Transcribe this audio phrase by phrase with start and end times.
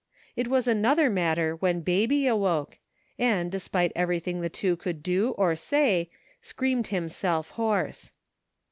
[0.35, 2.79] It was another matter when Baby awoke,
[3.19, 6.09] and, despite everything the two could do or say,
[6.41, 8.11] screamed himself hoarse.